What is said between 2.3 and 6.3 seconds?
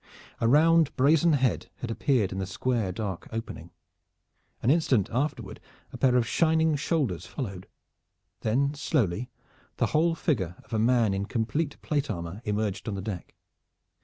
in the square dark opening. An instant afterward a pair of